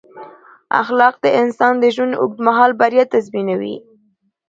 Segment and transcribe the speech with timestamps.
[0.81, 3.75] اخلاق د انسان د ژوند اوږد مهاله بریا تضمینوي.